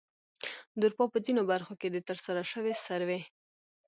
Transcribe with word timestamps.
د 0.79 0.81
اروپا 0.85 1.05
په 1.13 1.17
ځینو 1.25 1.41
برخو 1.51 1.73
کې 1.81 1.87
د 1.91 1.97
ترسره 2.07 2.41
شوې 2.51 2.73
سروې 2.85 3.21